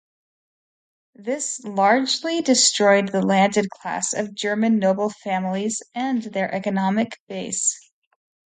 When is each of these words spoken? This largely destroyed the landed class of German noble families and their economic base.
This 1.13 1.59
largely 1.63 2.41
destroyed 2.41 3.09
the 3.11 3.21
landed 3.21 3.69
class 3.69 4.13
of 4.13 4.33
German 4.33 4.79
noble 4.79 5.11
families 5.11 5.83
and 5.93 6.23
their 6.23 6.51
economic 6.51 7.21
base. 7.27 7.77